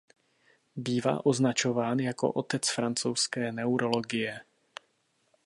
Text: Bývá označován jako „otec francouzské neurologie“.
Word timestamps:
Bývá 0.75 1.25
označován 1.25 1.99
jako 1.99 2.31
„otec 2.31 2.69
francouzské 2.69 3.51
neurologie“. 3.51 4.41